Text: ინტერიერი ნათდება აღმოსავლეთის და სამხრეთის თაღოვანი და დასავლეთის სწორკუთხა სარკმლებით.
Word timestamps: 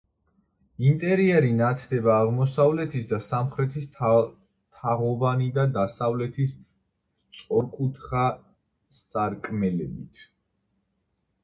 ინტერიერი 0.91 1.51
ნათდება 1.57 2.15
აღმოსავლეთის 2.21 3.05
და 3.11 3.19
სამხრეთის 3.27 3.91
თაღოვანი 3.99 5.51
და 5.59 5.67
დასავლეთის 5.77 6.57
სწორკუთხა 7.43 8.27
სარკმლებით. 9.03 10.27